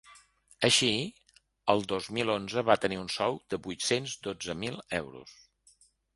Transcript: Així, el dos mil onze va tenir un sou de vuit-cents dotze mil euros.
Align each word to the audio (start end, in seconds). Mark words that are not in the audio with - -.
Així, 0.69 0.87
el 1.73 1.85
dos 1.91 2.07
mil 2.19 2.31
onze 2.37 2.65
va 2.71 2.79
tenir 2.87 2.99
un 3.03 3.13
sou 3.17 3.39
de 3.55 3.61
vuit-cents 3.69 4.19
dotze 4.29 4.59
mil 4.65 4.83
euros. 5.03 5.39